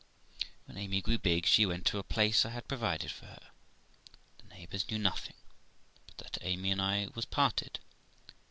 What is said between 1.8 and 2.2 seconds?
to a